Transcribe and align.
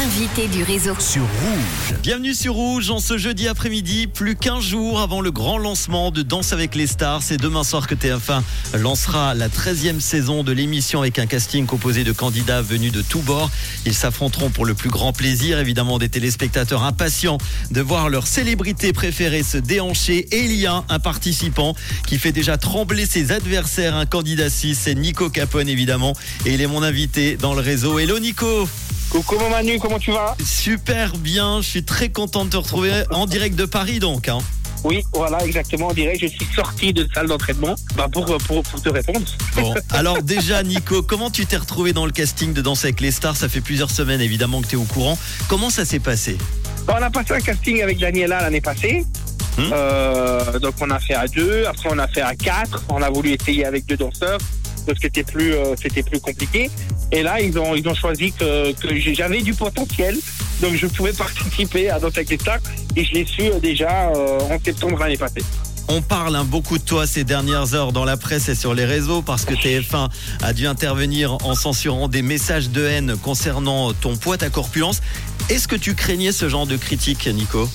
L'invité 0.00 0.48
du 0.48 0.62
réseau. 0.62 0.94
sur 0.98 1.20
Rouge. 1.20 1.98
Bienvenue 2.02 2.32
sur 2.32 2.54
Rouge 2.54 2.90
en 2.90 3.00
ce 3.00 3.18
jeudi 3.18 3.48
après-midi, 3.48 4.06
plus 4.06 4.34
qu'un 4.34 4.58
jour 4.58 4.98
avant 4.98 5.20
le 5.20 5.30
grand 5.30 5.58
lancement 5.58 6.10
de 6.10 6.22
Danse 6.22 6.54
avec 6.54 6.74
les 6.74 6.86
stars. 6.86 7.22
C'est 7.22 7.36
demain 7.36 7.64
soir 7.64 7.86
que 7.86 7.94
TF1 7.94 8.40
lancera 8.78 9.34
la 9.34 9.50
13e 9.50 10.00
saison 10.00 10.42
de 10.42 10.52
l'émission 10.52 11.00
avec 11.00 11.18
un 11.18 11.26
casting 11.26 11.66
composé 11.66 12.02
de 12.02 12.12
candidats 12.12 12.62
venus 12.62 12.92
de 12.92 13.02
tous 13.02 13.20
bords. 13.20 13.50
Ils 13.84 13.92
s'affronteront 13.92 14.48
pour 14.48 14.64
le 14.64 14.72
plus 14.72 14.88
grand 14.88 15.12
plaisir, 15.12 15.58
évidemment, 15.58 15.98
des 15.98 16.08
téléspectateurs 16.08 16.82
impatients 16.82 17.36
de 17.70 17.82
voir 17.82 18.08
leur 18.08 18.26
célébrité 18.26 18.94
préférée 18.94 19.42
se 19.42 19.58
déhancher. 19.58 20.26
Et 20.32 20.46
il 20.46 20.54
y 20.54 20.66
a 20.66 20.82
un 20.88 20.98
participant 20.98 21.76
qui 22.06 22.16
fait 22.16 22.32
déjà 22.32 22.56
trembler 22.56 23.04
ses 23.04 23.32
adversaires, 23.32 23.96
un 23.96 24.06
candidat 24.06 24.48
6, 24.48 24.78
c'est 24.80 24.94
Nico 24.94 25.28
Capone 25.28 25.68
évidemment. 25.68 26.14
Et 26.46 26.54
il 26.54 26.62
est 26.62 26.66
mon 26.66 26.82
invité 26.82 27.36
dans 27.36 27.52
le 27.52 27.60
réseau. 27.60 27.98
Hello 27.98 28.18
Nico 28.18 28.66
Coucou 29.10 29.38
mon 29.40 29.50
Manu, 29.50 29.78
comment 29.80 29.98
tu 29.98 30.12
vas 30.12 30.36
Super 30.44 31.16
bien, 31.16 31.60
je 31.60 31.66
suis 31.66 31.84
très 31.84 32.10
content 32.10 32.44
de 32.44 32.50
te 32.50 32.56
retrouver 32.56 32.92
en 33.10 33.26
direct 33.26 33.56
de 33.56 33.64
Paris 33.64 33.98
donc. 33.98 34.28
hein. 34.28 34.38
Oui, 34.84 35.02
voilà, 35.12 35.44
exactement, 35.44 35.88
on 35.88 35.92
dirait 35.92 36.16
que 36.16 36.26
je 36.26 36.32
suis 36.32 36.46
sorti 36.54 36.92
de 36.94 37.06
salle 37.12 37.26
d'entraînement 37.26 37.74
bah, 37.96 38.06
pour, 38.10 38.24
pour, 38.24 38.62
pour 38.62 38.80
te 38.82 38.88
répondre. 38.88 39.26
Bon, 39.56 39.74
alors 39.90 40.22
déjà 40.22 40.62
Nico, 40.62 41.02
comment 41.02 41.28
tu 41.30 41.44
t'es 41.44 41.56
retrouvé 41.56 41.92
dans 41.92 42.06
le 42.06 42.12
casting 42.12 42.52
de 42.54 42.62
Danse 42.62 42.84
avec 42.84 43.00
les 43.00 43.10
stars? 43.10 43.36
Ça 43.36 43.48
fait 43.48 43.60
plusieurs 43.60 43.90
semaines 43.90 44.20
évidemment 44.20 44.62
que 44.62 44.68
tu 44.68 44.76
es 44.76 44.78
au 44.78 44.84
courant. 44.84 45.18
Comment 45.48 45.70
ça 45.70 45.84
s'est 45.84 45.98
passé? 45.98 46.38
Bah, 46.86 46.96
on 46.98 47.02
a 47.02 47.10
passé 47.10 47.34
un 47.34 47.40
casting 47.40 47.82
avec 47.82 47.98
Daniela 47.98 48.40
l'année 48.40 48.60
passée. 48.62 49.04
Hmm? 49.58 49.70
Euh, 49.72 50.58
donc 50.60 50.74
on 50.80 50.88
a 50.90 51.00
fait 51.00 51.14
à 51.14 51.26
deux, 51.26 51.66
après 51.66 51.88
on 51.90 51.98
a 51.98 52.06
fait 52.06 52.22
à 52.22 52.34
quatre, 52.36 52.84
on 52.88 53.02
a 53.02 53.10
voulu 53.10 53.32
essayer 53.32 53.66
avec 53.66 53.84
deux 53.86 53.96
danseurs 53.96 54.38
parce 54.86 54.98
que 54.98 55.08
c'était 55.08 55.24
plus 55.24 55.52
euh, 55.52 55.74
c'était 55.82 56.04
plus 56.04 56.20
compliqué. 56.20 56.70
Et 57.12 57.22
là 57.22 57.40
ils 57.40 57.58
ont 57.58 57.74
ils 57.74 57.86
ont 57.88 57.94
choisi 57.94 58.32
que, 58.32 58.72
j'avais 59.12 59.42
du 59.42 59.54
potentiel, 59.54 60.16
donc 60.60 60.74
je 60.74 60.86
pouvais 60.86 61.12
participer 61.26 61.90
à 61.90 61.98
Danse 61.98 62.16
avec 62.16 62.30
les 62.30 62.38
stars 62.38 62.60
et 62.96 63.04
je 63.04 63.12
l'ai 63.12 63.26
su 63.26 63.42
euh, 63.42 63.58
déjà 63.58 64.10
euh, 64.10 64.40
en 64.40 64.58
septembre 64.62 64.98
l'année 64.98 65.16
passée. 65.16 65.42
On 65.92 66.02
parle 66.02 66.36
hein, 66.36 66.44
beaucoup 66.44 66.78
de 66.78 66.84
toi 66.84 67.04
ces 67.04 67.24
dernières 67.24 67.74
heures 67.74 67.90
dans 67.90 68.04
la 68.04 68.16
presse 68.16 68.48
et 68.48 68.54
sur 68.54 68.74
les 68.74 68.84
réseaux 68.84 69.22
parce 69.22 69.44
que 69.44 69.54
TF1 69.54 70.08
a 70.40 70.52
dû 70.52 70.68
intervenir 70.68 71.34
en 71.44 71.56
censurant 71.56 72.06
des 72.06 72.22
messages 72.22 72.70
de 72.70 72.84
haine 72.84 73.16
concernant 73.16 73.92
ton 73.92 74.16
poids, 74.16 74.38
ta 74.38 74.50
corpulence. 74.50 75.00
Est-ce 75.48 75.66
que 75.66 75.74
tu 75.74 75.96
craignais 75.96 76.30
ce 76.30 76.48
genre 76.48 76.68
de 76.68 76.76
critique, 76.76 77.26
Nico? 77.26 77.68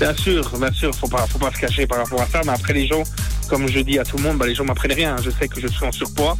Bien 0.00 0.14
sûr, 0.14 0.58
bien 0.58 0.72
sûr, 0.72 0.94
faut 0.94 1.08
pas, 1.08 1.26
faut 1.26 1.38
pas 1.38 1.52
se 1.52 1.58
cacher 1.58 1.86
par 1.86 1.98
rapport 1.98 2.22
à 2.22 2.26
ça. 2.26 2.40
Mais 2.44 2.52
après, 2.52 2.72
les 2.72 2.86
gens, 2.86 3.02
comme 3.48 3.68
je 3.68 3.80
dis 3.80 3.98
à 3.98 4.04
tout 4.04 4.16
le 4.16 4.22
monde, 4.22 4.38
bah, 4.38 4.46
les 4.46 4.54
gens 4.54 4.64
m'apprennent 4.64 4.92
rien. 4.92 5.16
Je 5.22 5.28
sais 5.30 5.48
que 5.48 5.60
je 5.60 5.66
suis 5.66 5.84
en 5.84 5.92
surpoids. 5.92 6.38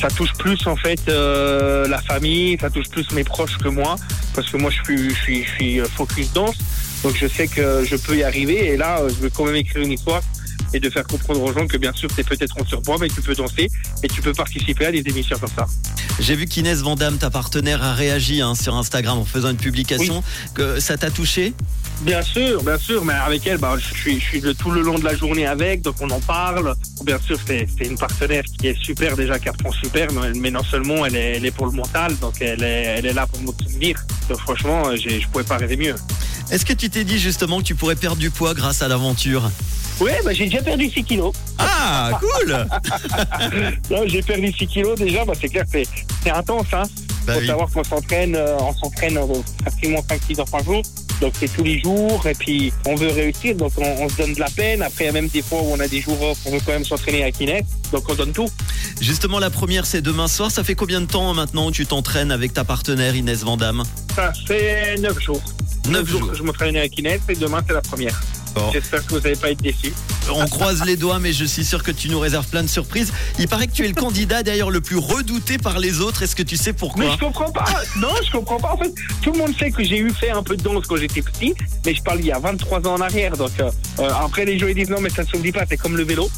Ça 0.00 0.08
touche 0.08 0.32
plus 0.32 0.66
en 0.66 0.76
fait 0.76 0.98
euh, 1.10 1.86
la 1.86 2.00
famille, 2.00 2.56
ça 2.58 2.70
touche 2.70 2.88
plus 2.88 3.10
mes 3.12 3.22
proches 3.22 3.58
que 3.58 3.68
moi, 3.68 3.96
parce 4.34 4.48
que 4.48 4.56
moi 4.56 4.70
je 4.70 4.82
suis, 4.82 5.10
je 5.10 5.14
suis, 5.14 5.44
je 5.44 5.50
suis 5.50 5.78
euh, 5.78 5.84
focus 5.84 6.32
danse, 6.32 6.56
donc 7.02 7.14
je 7.14 7.26
sais 7.26 7.46
que 7.46 7.84
je 7.84 7.96
peux 7.96 8.16
y 8.16 8.22
arriver. 8.22 8.68
Et 8.68 8.76
là, 8.78 9.00
euh, 9.00 9.10
je 9.10 9.16
veux 9.16 9.28
quand 9.28 9.44
même 9.44 9.56
écrire 9.56 9.82
une 9.82 9.92
histoire 9.92 10.22
et 10.72 10.80
de 10.80 10.90
faire 10.90 11.06
comprendre 11.06 11.42
aux 11.42 11.52
gens 11.52 11.66
que 11.66 11.76
bien 11.76 11.92
sûr 11.92 12.08
tu 12.14 12.20
es 12.20 12.24
peut-être 12.24 12.60
en 12.60 12.64
surpoids, 12.64 12.96
mais 13.00 13.08
tu 13.08 13.20
peux 13.20 13.34
danser 13.34 13.68
et 14.02 14.08
tu 14.08 14.22
peux 14.22 14.32
participer 14.32 14.86
à 14.86 14.92
des 14.92 15.02
émissions 15.06 15.38
comme 15.38 15.50
ça. 15.56 15.66
J'ai 16.20 16.34
vu 16.34 16.46
qu'Inès 16.46 16.80
Vandamme, 16.80 17.16
ta 17.16 17.30
partenaire, 17.30 17.82
a 17.82 17.94
réagi 17.94 18.42
hein, 18.42 18.54
sur 18.54 18.76
Instagram 18.76 19.18
en 19.18 19.24
faisant 19.24 19.50
une 19.50 19.56
publication. 19.56 20.22
Que 20.54 20.80
ça 20.80 20.96
t'a 20.96 21.10
touché? 21.10 21.54
Bien 22.02 22.22
sûr, 22.22 22.62
bien 22.62 22.78
sûr, 22.78 23.04
mais 23.04 23.14
avec 23.14 23.46
elle, 23.46 23.58
bah, 23.58 23.76
je 23.78 23.94
suis, 23.94 24.20
je 24.20 24.24
suis 24.24 24.40
le, 24.40 24.54
tout 24.54 24.70
le 24.70 24.82
long 24.82 24.98
de 24.98 25.04
la 25.04 25.16
journée 25.16 25.46
avec, 25.46 25.82
donc 25.82 25.96
on 26.00 26.10
en 26.10 26.20
parle. 26.20 26.74
Bien 27.04 27.18
sûr, 27.18 27.38
c'est 27.46 27.66
une 27.80 27.98
partenaire 27.98 28.42
qui 28.58 28.68
est 28.68 28.82
super 28.82 29.16
déjà, 29.16 29.38
qui 29.38 29.48
apprend 29.48 29.72
super, 29.72 30.08
mais, 30.12 30.32
mais 30.34 30.50
non 30.50 30.62
seulement 30.62 31.04
elle 31.06 31.16
est, 31.16 31.36
elle 31.36 31.46
est 31.46 31.50
pour 31.50 31.66
le 31.66 31.72
mental, 31.72 32.16
donc 32.18 32.34
elle 32.40 32.62
est, 32.62 32.96
elle 32.98 33.06
est 33.06 33.12
là 33.12 33.26
pour 33.26 33.40
me 33.40 33.46
soutenir. 33.46 33.96
Donc 34.28 34.38
franchement, 34.40 34.94
je 34.96 35.26
pouvais 35.28 35.44
pas 35.44 35.56
rêver 35.56 35.76
mieux. 35.76 35.94
Est-ce 36.50 36.64
que 36.64 36.72
tu 36.72 36.90
t'es 36.90 37.04
dit 37.04 37.18
justement 37.18 37.58
que 37.58 37.64
tu 37.64 37.74
pourrais 37.74 37.96
perdre 37.96 38.16
du 38.16 38.30
poids 38.30 38.54
grâce 38.54 38.82
à 38.82 38.88
l'aventure? 38.88 39.50
Ouais, 40.00 40.18
bah, 40.24 40.32
j'ai 40.32 40.46
déjà 40.46 40.62
perdu 40.62 40.88
6 40.90 41.04
kilos. 41.04 41.32
Ah, 41.58 42.18
cool 42.20 42.50
Là, 43.90 44.06
J'ai 44.06 44.22
perdu 44.22 44.52
6 44.52 44.66
kilos 44.66 44.98
déjà, 44.98 45.24
bah, 45.24 45.34
c'est 45.38 45.48
clair, 45.48 45.64
que 45.70 45.78
c'est 46.22 46.30
intense. 46.30 46.66
Hein. 46.72 46.82
Bah 47.26 47.34
faut 47.34 47.40
oui. 47.40 47.46
savoir 47.46 47.70
qu'on 47.70 47.84
s'entraîne, 47.84 48.34
euh, 48.34 48.56
on 48.60 48.72
s'entraîne 48.74 49.18
euh, 49.18 49.26
pratiquement 49.62 50.00
5-6 50.00 50.40
heures 50.40 50.50
par 50.50 50.64
jour. 50.64 50.82
Donc 51.20 51.34
c'est 51.38 51.52
tous 51.54 51.62
les 51.62 51.78
jours 51.80 52.26
et 52.26 52.32
puis 52.32 52.72
on 52.86 52.94
veut 52.94 53.08
réussir, 53.10 53.54
donc 53.54 53.72
on, 53.76 53.84
on 53.84 54.08
se 54.08 54.16
donne 54.16 54.32
de 54.32 54.40
la 54.40 54.48
peine. 54.48 54.80
Après, 54.80 55.04
il 55.04 55.06
y 55.08 55.10
a 55.10 55.12
même 55.12 55.28
des 55.28 55.42
fois 55.42 55.60
où 55.60 55.66
on 55.70 55.78
a 55.78 55.86
des 55.86 56.00
jours 56.00 56.20
off, 56.22 56.38
on 56.46 56.50
veut 56.50 56.60
quand 56.64 56.72
même 56.72 56.84
s'entraîner 56.86 57.22
avec 57.22 57.38
Inès, 57.40 57.62
donc 57.92 58.04
on 58.08 58.14
donne 58.14 58.32
tout. 58.32 58.48
Justement, 59.02 59.38
la 59.38 59.50
première, 59.50 59.84
c'est 59.84 60.00
demain 60.00 60.28
soir. 60.28 60.50
Ça 60.50 60.64
fait 60.64 60.74
combien 60.74 61.02
de 61.02 61.06
temps 61.06 61.34
maintenant 61.34 61.66
que 61.70 61.74
tu 61.76 61.84
t'entraînes 61.84 62.32
avec 62.32 62.54
ta 62.54 62.64
partenaire 62.64 63.14
Inès 63.14 63.42
Vandamme 63.44 63.82
Ça 64.16 64.32
fait 64.46 64.96
9 64.98 65.20
jours. 65.20 65.42
9 65.88 65.92
9 65.92 66.08
jours 66.08 66.20
jours. 66.20 66.30
que 66.30 66.36
je 66.38 66.42
m'entraîne 66.42 66.76
avec 66.76 66.98
Inès 66.98 67.20
et 67.28 67.34
demain 67.36 67.60
c'est 67.66 67.74
la 67.74 67.82
première. 67.82 68.18
Bon. 68.54 68.70
J'espère 68.72 69.06
que 69.06 69.14
vous 69.14 69.20
n'allez 69.20 69.36
pas 69.36 69.50
être 69.50 69.62
déçus. 69.62 69.92
On 70.32 70.46
croise 70.46 70.84
les 70.84 70.96
doigts, 70.96 71.18
mais 71.18 71.32
je 71.32 71.44
suis 71.44 71.64
sûr 71.64 71.82
que 71.82 71.90
tu 71.90 72.08
nous 72.08 72.18
réserves 72.18 72.46
plein 72.48 72.62
de 72.62 72.68
surprises. 72.68 73.12
Il 73.38 73.48
paraît 73.48 73.66
que 73.66 73.72
tu 73.72 73.84
es 73.84 73.88
le 73.88 73.94
candidat 73.94 74.42
d'ailleurs 74.42 74.70
le 74.70 74.80
plus 74.80 74.96
redouté 74.96 75.58
par 75.58 75.78
les 75.78 76.00
autres. 76.00 76.22
Est-ce 76.22 76.36
que 76.36 76.42
tu 76.42 76.56
sais 76.56 76.70
Mais 76.70 76.76
pourquoi 76.78 77.10
je 77.10 77.18
comprends 77.18 77.50
pas. 77.50 77.64
Non, 77.96 78.08
je 78.24 78.30
comprends 78.30 78.58
pas. 78.58 78.72
En 78.72 78.76
fait, 78.76 78.92
tout 79.22 79.32
le 79.32 79.38
monde 79.38 79.56
sait 79.58 79.70
que 79.70 79.82
j'ai 79.82 79.98
eu 79.98 80.10
fait 80.10 80.30
un 80.30 80.42
peu 80.42 80.56
de 80.56 80.62
danse 80.62 80.86
quand 80.86 80.96
j'étais 80.96 81.22
petit, 81.22 81.54
mais 81.84 81.94
je 81.94 82.02
parle 82.02 82.20
il 82.20 82.26
y 82.26 82.32
a 82.32 82.38
23 82.38 82.86
ans 82.86 82.94
en 82.94 83.00
arrière. 83.00 83.36
Donc 83.36 83.50
euh, 83.60 83.70
euh, 83.98 84.10
après, 84.20 84.44
les 84.44 84.58
gens 84.58 84.66
ils 84.66 84.74
disent 84.74 84.90
non, 84.90 85.00
mais 85.00 85.10
ça 85.10 85.24
se 85.24 85.30
s'oublie 85.30 85.52
pas, 85.52 85.64
c'est 85.68 85.76
comme 85.76 85.96
le 85.96 86.04
vélo. 86.04 86.30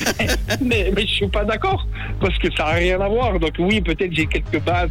mais, 0.60 0.92
mais 0.94 1.06
je 1.06 1.12
suis 1.12 1.28
pas 1.28 1.44
d'accord 1.44 1.86
parce 2.20 2.36
que 2.38 2.48
ça 2.56 2.66
a 2.66 2.72
rien 2.74 3.00
à 3.00 3.08
voir. 3.08 3.38
Donc 3.38 3.54
oui, 3.58 3.80
peut-être 3.80 4.12
j'ai 4.12 4.26
quelques 4.26 4.60
bases 4.60 4.90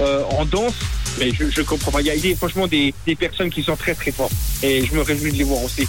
euh, 0.00 0.22
en 0.38 0.44
danse, 0.44 0.74
mais 1.18 1.30
je, 1.32 1.50
je 1.50 1.62
comprends 1.62 1.90
pas. 1.90 2.00
Il 2.00 2.06
y 2.06 2.32
a 2.32 2.36
franchement 2.36 2.66
des, 2.66 2.94
des 3.06 3.16
personnes 3.16 3.50
qui 3.50 3.62
sont 3.62 3.76
très 3.76 3.94
très 3.94 4.12
fortes 4.12 4.32
et 4.62 4.84
je 4.84 4.94
me 4.94 5.02
réjouis 5.02 5.32
de 5.32 5.38
les 5.38 5.44
voir 5.44 5.62
aussi. 5.62 5.86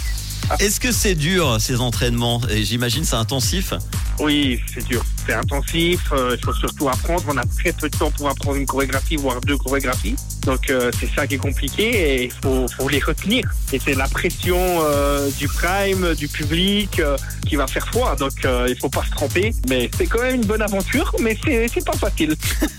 Est-ce 0.58 0.80
que 0.80 0.92
c'est 0.92 1.14
dur 1.14 1.56
ces 1.60 1.80
entraînements? 1.80 2.40
Et 2.50 2.64
j'imagine 2.64 3.04
c'est 3.04 3.16
intensif. 3.16 3.74
Oui, 4.20 4.60
c'est 4.72 4.84
dur. 4.86 5.04
C'est 5.26 5.34
intensif. 5.34 6.00
euh, 6.12 6.36
Il 6.38 6.44
faut 6.44 6.52
surtout 6.52 6.88
apprendre. 6.88 7.22
On 7.28 7.36
a 7.36 7.44
très 7.44 7.72
peu 7.72 7.88
de 7.88 7.96
temps 7.96 8.10
pour 8.10 8.28
apprendre 8.28 8.56
une 8.56 8.66
chorégraphie, 8.66 9.16
voire 9.16 9.40
deux 9.40 9.56
chorégraphies. 9.56 10.16
Donc 10.44 10.68
euh, 10.70 10.90
c'est 11.00 11.08
ça 11.14 11.26
qui 11.26 11.34
est 11.34 11.38
compliqué 11.38 11.84
et 11.88 12.24
il 12.26 12.32
faut, 12.42 12.66
faut 12.68 12.88
les 12.88 13.00
retenir. 13.00 13.44
Et 13.72 13.80
c'est 13.82 13.94
la 13.94 14.06
pression 14.08 14.58
euh, 14.82 15.30
du 15.38 15.48
prime, 15.48 16.14
du 16.14 16.28
public 16.28 17.00
qui 17.46 17.56
va 17.56 17.66
faire 17.66 17.86
froid. 17.88 18.14
Donc 18.16 18.32
il 18.68 18.76
faut 18.80 18.88
pas 18.90 19.04
se 19.04 19.10
tromper. 19.10 19.52
Mais 19.68 19.90
c'est 19.96 20.06
quand 20.06 20.20
même 20.22 20.36
une 20.36 20.46
bonne 20.46 20.62
aventure, 20.62 21.14
mais 21.20 21.36
c'est 21.44 21.66
c'est 21.72 21.84
pas 21.84 21.96
facile. 21.96 22.34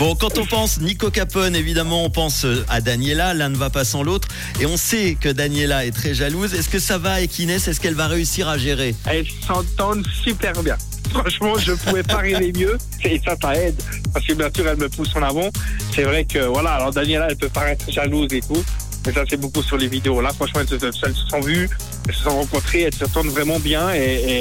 Bon, 0.00 0.14
quand 0.16 0.36
on 0.36 0.44
pense 0.44 0.80
Nico 0.80 1.10
Capone, 1.10 1.54
évidemment, 1.54 2.04
on 2.04 2.10
pense 2.10 2.44
à 2.68 2.80
Daniela. 2.80 3.32
L'un 3.34 3.48
ne 3.50 3.56
va 3.56 3.70
pas 3.70 3.84
sans 3.84 4.02
l'autre. 4.02 4.26
Et 4.60 4.66
on 4.66 4.76
sait 4.76 5.16
que 5.18 5.28
Daniela 5.28 5.86
est 5.86 5.92
très 5.92 6.12
jalouse. 6.12 6.52
Est-ce 6.54 6.68
que 6.68 6.80
ça 6.80 6.98
va 6.98 7.12
avec 7.12 7.38
Inès 7.38 7.66
Est-ce 7.68 7.80
qu'elle 7.80 7.94
va 7.94 8.08
réussir 8.08 8.48
à 8.48 8.58
gérer? 8.58 8.94
Elles 9.06 9.26
s'entendent 9.46 10.04
super 10.24 10.60
bien. 10.64 10.65
Franchement, 11.18 11.58
je 11.58 11.72
pouvais 11.72 12.02
pas 12.02 12.16
rêver 12.18 12.52
mieux. 12.52 12.76
Et 13.04 13.20
ça, 13.24 13.34
ça 13.40 13.54
aide. 13.56 13.80
Parce 14.12 14.26
que 14.26 14.32
bien 14.34 14.48
sûr, 14.54 14.66
elle 14.68 14.76
me 14.78 14.88
pousse 14.88 15.14
en 15.16 15.22
avant. 15.22 15.48
C'est 15.94 16.02
vrai 16.04 16.24
que, 16.24 16.38
voilà, 16.46 16.72
alors 16.72 16.92
Daniela, 16.92 17.26
elle 17.30 17.36
peut 17.36 17.48
paraître 17.48 17.90
jalouse 17.90 18.28
et 18.32 18.40
tout. 18.40 18.62
Mais 19.06 19.12
ça, 19.12 19.22
c'est 19.28 19.36
beaucoup 19.40 19.62
sur 19.62 19.76
les 19.76 19.86
vidéos. 19.88 20.20
Là, 20.20 20.30
franchement, 20.34 20.60
elles 20.60 20.68
se, 20.80 20.84
elles 20.84 21.14
se 21.14 21.26
sont 21.28 21.40
vues, 21.40 21.68
elles 22.08 22.14
se 22.14 22.22
sont 22.24 22.30
rencontrées, 22.36 22.82
elles 22.82 22.94
s'entendent 22.94 23.28
vraiment 23.28 23.60
bien 23.60 23.94
et, 23.94 23.98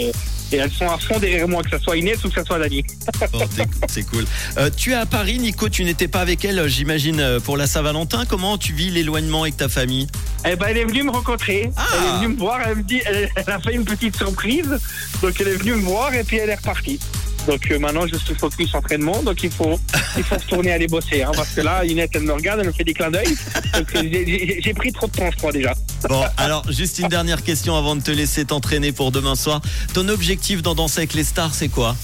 et, 0.09 0.11
et 0.51 0.57
elles 0.57 0.71
sont 0.71 0.89
à 0.89 0.97
fond 0.97 1.19
derrière 1.19 1.47
moi, 1.47 1.61
que 1.61 1.69
ce 1.77 1.83
soit 1.83 1.95
Inès 1.97 2.23
ou 2.25 2.29
que 2.29 2.39
ce 2.41 2.43
soit 2.45 2.57
Dani. 2.57 2.83
Bon, 3.31 3.39
c'est- 3.87 4.03
cool. 4.09 4.25
Euh, 4.57 4.71
tu 4.75 4.91
es 4.91 4.95
à 4.95 5.05
Paris, 5.05 5.37
Nico. 5.37 5.69
Tu 5.69 5.83
n'étais 5.83 6.07
pas 6.07 6.21
avec 6.21 6.43
elle, 6.45 6.67
j'imagine, 6.67 7.19
euh, 7.19 7.39
pour 7.39 7.57
la 7.57 7.67
Saint-Valentin. 7.67 8.25
Comment 8.27 8.57
tu 8.57 8.73
vis 8.73 8.89
l'éloignement 8.89 9.43
avec 9.43 9.55
ta 9.57 9.69
famille? 9.69 10.07
Eh 10.47 10.55
ben, 10.55 10.67
elle 10.69 10.77
est 10.77 10.85
venue 10.85 11.03
me 11.03 11.11
rencontrer. 11.11 11.71
Ah. 11.75 11.85
Elle 11.93 12.03
est 12.03 12.17
venue 12.17 12.35
me 12.35 12.39
voir. 12.39 12.59
Elle 12.65 12.77
me 12.77 12.83
dit, 12.83 13.01
elle, 13.05 13.29
elle 13.35 13.53
a 13.53 13.59
fait 13.59 13.73
une 13.73 13.85
petite 13.85 14.15
surprise. 14.15 14.77
Donc, 15.21 15.33
elle 15.39 15.47
est 15.47 15.55
venue 15.55 15.73
me 15.73 15.81
voir 15.81 16.13
et 16.13 16.23
puis 16.23 16.37
elle 16.37 16.49
est 16.49 16.55
repartie. 16.55 16.99
Donc 17.47 17.69
euh, 17.69 17.79
maintenant, 17.79 18.07
je 18.07 18.17
suis 18.17 18.35
focus 18.35 18.73
entraînement. 18.73 19.21
Donc 19.21 19.43
il 19.43 19.51
faut, 19.51 19.79
il 20.17 20.23
faut 20.23 20.35
retourner 20.35 20.71
aller 20.71 20.87
bosser. 20.87 21.23
Hein, 21.23 21.31
parce 21.35 21.49
que 21.49 21.61
là, 21.61 21.85
Inès, 21.85 22.09
elle 22.13 22.23
me 22.23 22.33
regarde, 22.33 22.59
elle 22.61 22.67
me 22.67 22.71
fait 22.71 22.83
des 22.83 22.93
clins 22.93 23.11
d'œil. 23.11 23.37
Donc 23.73 23.95
euh, 23.95 24.59
j'ai 24.63 24.73
pris 24.73 24.91
trop 24.91 25.07
de 25.07 25.11
temps, 25.11 25.29
je 25.31 25.37
crois 25.37 25.51
déjà. 25.51 25.73
Bon, 26.09 26.23
alors, 26.37 26.69
juste 26.71 26.99
une 26.99 27.07
dernière 27.07 27.43
question 27.43 27.75
avant 27.75 27.95
de 27.95 28.01
te 28.01 28.11
laisser 28.11 28.45
t'entraîner 28.45 28.91
pour 28.91 29.11
demain 29.11 29.35
soir. 29.35 29.61
Ton 29.93 30.07
objectif 30.09 30.61
dans 30.61 30.75
Danser 30.75 31.01
avec 31.01 31.13
les 31.13 31.23
stars, 31.23 31.53
c'est 31.53 31.69
quoi? 31.69 31.95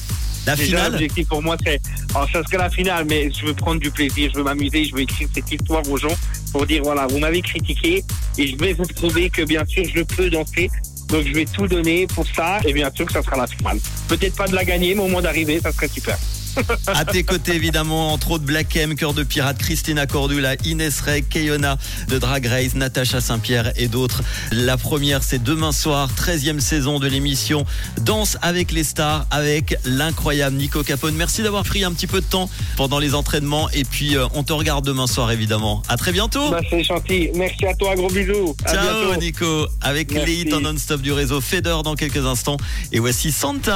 La 0.45 0.55
Déjà, 0.55 0.77
finale 0.77 0.91
l'objectif 0.93 1.27
pour 1.27 1.41
moi, 1.41 1.55
c'est. 1.63 1.79
Alors, 2.15 2.29
ça 2.31 2.43
serait 2.43 2.57
la 2.57 2.69
finale, 2.69 3.05
mais 3.07 3.31
je 3.31 3.45
veux 3.45 3.53
prendre 3.53 3.79
du 3.79 3.91
plaisir, 3.91 4.31
je 4.33 4.39
veux 4.39 4.43
m'amuser, 4.43 4.85
je 4.85 4.95
veux 4.95 5.01
écrire 5.01 5.27
cette 5.33 5.51
histoire 5.51 5.87
aux 5.89 5.97
gens 5.97 6.15
pour 6.51 6.65
dire 6.65 6.81
voilà, 6.83 7.07
vous 7.07 7.19
m'avez 7.19 7.41
critiqué 7.41 8.03
et 8.37 8.47
je 8.47 8.55
vais 8.57 8.73
vous 8.73 8.85
prouver 8.95 9.29
que 9.29 9.43
bien 9.43 9.65
sûr, 9.65 9.83
je 9.93 10.01
peux 10.01 10.29
danser. 10.29 10.69
Donc, 11.09 11.25
je 11.27 11.33
vais 11.33 11.45
tout 11.45 11.67
donner 11.67 12.07
pour 12.07 12.25
ça 12.25 12.59
et 12.65 12.73
bien 12.73 12.89
sûr 12.95 13.05
que 13.05 13.11
ça 13.11 13.21
sera 13.21 13.37
la 13.37 13.47
finale. 13.47 13.79
Peut-être 14.07 14.35
pas 14.35 14.47
de 14.47 14.55
la 14.55 14.63
gagner, 14.63 14.95
mais 14.95 15.01
au 15.01 15.07
moins 15.07 15.21
d'arriver, 15.21 15.59
ça 15.59 15.71
serait 15.71 15.89
super. 15.89 16.17
À 16.87 17.05
tes 17.05 17.23
côtés, 17.23 17.55
évidemment, 17.55 18.13
entre 18.13 18.31
autres 18.31 18.43
Black 18.43 18.75
M, 18.75 18.95
Cœur 18.95 19.13
de 19.13 19.23
Pirate, 19.23 19.57
Christina 19.57 20.05
Cordula, 20.05 20.55
Inès 20.65 20.99
Rey, 21.01 21.21
Keyona 21.21 21.77
de 22.09 22.17
Drag 22.17 22.45
Race, 22.45 22.75
Natacha 22.75 23.21
Saint-Pierre 23.21 23.71
et 23.75 23.87
d'autres. 23.87 24.21
La 24.51 24.77
première, 24.77 25.23
c'est 25.23 25.41
demain 25.41 25.71
soir, 25.71 26.09
13e 26.15 26.59
saison 26.59 26.99
de 26.99 27.07
l'émission 27.07 27.65
Danse 28.01 28.37
avec 28.41 28.71
les 28.71 28.83
stars 28.83 29.25
avec 29.31 29.77
l'incroyable 29.85 30.55
Nico 30.57 30.83
Capone. 30.83 31.15
Merci 31.15 31.43
d'avoir 31.43 31.63
pris 31.63 31.83
un 31.83 31.91
petit 31.91 32.07
peu 32.07 32.21
de 32.21 32.25
temps 32.25 32.49
pendant 32.77 32.99
les 32.99 33.15
entraînements 33.15 33.69
et 33.69 33.83
puis 33.83 34.15
euh, 34.15 34.27
on 34.33 34.43
te 34.43 34.53
regarde 34.53 34.85
demain 34.85 35.07
soir 35.07 35.31
évidemment. 35.31 35.83
À 35.87 35.97
très 35.97 36.11
bientôt. 36.11 36.49
Bah, 36.49 36.61
c'est 36.69 36.83
gentil. 36.83 37.29
Merci 37.35 37.65
à 37.65 37.73
toi, 37.75 37.95
gros 37.95 38.09
bisous. 38.09 38.55
À 38.65 38.73
Ciao 38.73 38.83
bientôt. 38.83 39.21
Nico. 39.21 39.67
Avec 39.81 40.11
Merci. 40.11 40.27
les 40.27 40.41
hits 40.41 40.53
en 40.53 40.61
non-stop 40.61 41.01
du 41.01 41.11
réseau 41.11 41.41
Feder 41.41 41.77
dans 41.83 41.95
quelques 41.95 42.25
instants. 42.25 42.57
Et 42.91 42.99
voici 42.99 43.31
Santa. 43.31 43.61